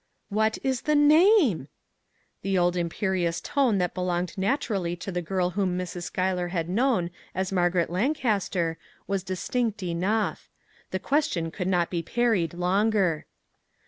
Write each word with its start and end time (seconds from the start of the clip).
"What 0.39 0.57
is 0.63 0.81
the 0.81 0.95
name?" 0.95 1.67
The 2.41 2.57
old 2.57 2.75
imperious 2.75 3.39
tone 3.39 3.77
that 3.77 3.93
belonged 3.93 4.35
naturally 4.35 4.95
to 4.95 5.11
the 5.11 5.21
girl 5.21 5.51
whom 5.51 5.77
Mrs. 5.77 6.05
Schuyler 6.05 6.47
had 6.47 6.67
known 6.67 7.11
as 7.35 7.51
Margaret 7.51 7.91
Lancas 7.91 8.49
ter, 8.49 8.77
was 9.05 9.21
distinct 9.21 9.83
enough. 9.83 10.49
The 10.89 10.97
question 10.97 11.51
could 11.51 11.67
not 11.67 11.91
be 11.91 12.01
parried 12.01 12.55
longer. 12.55 13.27